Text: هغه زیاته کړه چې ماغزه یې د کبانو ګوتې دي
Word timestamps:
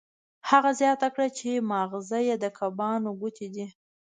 هغه 0.49 0.71
زیاته 0.81 1.07
کړه 1.13 1.27
چې 1.37 1.65
ماغزه 1.71 2.19
یې 2.27 2.35
د 2.43 2.45
کبانو 2.57 3.09
ګوتې 3.21 3.47
دي 3.55 3.67